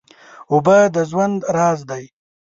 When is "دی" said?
1.89-2.03